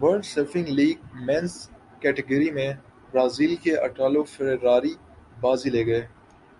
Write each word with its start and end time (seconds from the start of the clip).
world 0.00 0.24
surfing 0.24 0.68
league 0.78 0.98
men's 1.26 1.52
category 2.02 2.50
میں 2.50 2.70
Brazil 3.10 3.54
کے 3.62 3.76
Italo 3.78 4.22
Ferreira 4.32 4.78
بازی 5.40 5.70
لے 5.70 5.86
گئے 5.86 6.02